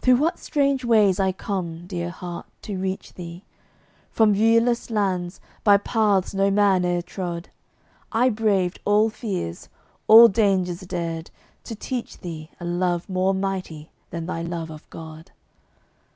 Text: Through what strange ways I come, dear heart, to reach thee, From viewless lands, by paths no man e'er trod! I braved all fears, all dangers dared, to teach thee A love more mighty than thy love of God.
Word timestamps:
Through 0.00 0.16
what 0.16 0.40
strange 0.40 0.84
ways 0.84 1.20
I 1.20 1.30
come, 1.30 1.86
dear 1.86 2.10
heart, 2.10 2.46
to 2.62 2.76
reach 2.76 3.14
thee, 3.14 3.44
From 4.10 4.32
viewless 4.34 4.90
lands, 4.90 5.38
by 5.62 5.76
paths 5.76 6.34
no 6.34 6.50
man 6.50 6.84
e'er 6.84 7.00
trod! 7.00 7.48
I 8.10 8.28
braved 8.28 8.80
all 8.84 9.08
fears, 9.08 9.68
all 10.08 10.26
dangers 10.26 10.80
dared, 10.80 11.30
to 11.62 11.76
teach 11.76 12.18
thee 12.18 12.50
A 12.58 12.64
love 12.64 13.08
more 13.08 13.32
mighty 13.34 13.92
than 14.10 14.26
thy 14.26 14.42
love 14.42 14.68
of 14.70 14.82
God. 14.90 15.30